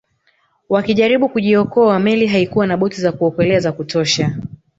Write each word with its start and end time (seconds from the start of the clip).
Wakijaribu 0.69 1.29
kujiokoa 1.29 1.99
meli 1.99 2.27
haikuwa 2.27 2.67
na 2.67 2.77
boti 2.77 3.01
za 3.01 3.11
kuokolea 3.11 3.59
za 3.59 3.71
kutosha 3.71 4.37